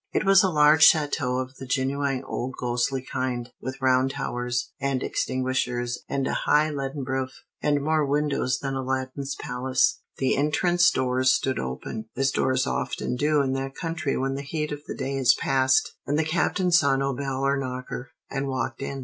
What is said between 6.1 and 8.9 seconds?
a high leaden roof, and more windows than